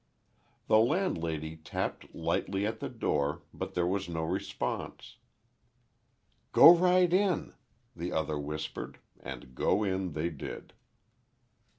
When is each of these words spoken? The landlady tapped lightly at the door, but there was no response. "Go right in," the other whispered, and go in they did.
The 0.65 0.79
landlady 0.79 1.57
tapped 1.57 2.15
lightly 2.15 2.65
at 2.65 2.79
the 2.79 2.89
door, 2.89 3.43
but 3.53 3.75
there 3.75 3.85
was 3.85 4.09
no 4.09 4.23
response. 4.23 5.17
"Go 6.53 6.75
right 6.75 7.13
in," 7.13 7.53
the 7.95 8.11
other 8.11 8.39
whispered, 8.39 8.97
and 9.19 9.53
go 9.53 9.83
in 9.83 10.13
they 10.13 10.31
did. 10.31 10.73